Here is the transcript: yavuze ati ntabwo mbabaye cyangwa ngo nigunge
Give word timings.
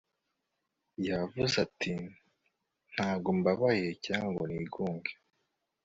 yavuze 1.07 1.55
ati 1.65 1.93
ntabwo 2.93 3.29
mbabaye 3.37 3.87
cyangwa 4.05 4.31
ngo 4.35 4.43
nigunge 4.53 5.11